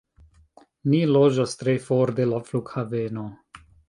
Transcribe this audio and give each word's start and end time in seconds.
Ni 0.93 1.01
loĝas 1.17 1.53
tre 1.59 1.75
for 1.89 2.13
de 2.21 2.25
la 2.31 2.39
flughaveno 2.47 3.27